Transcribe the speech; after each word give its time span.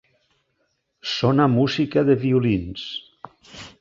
Sona 1.11 1.47
música 1.57 2.05
de 2.09 2.17
violins. 2.27 2.87